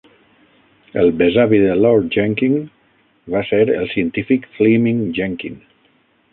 [1.01, 2.57] El besavi de Lord Jenkin
[3.35, 5.65] va ser el científic Fleeming Jenkin.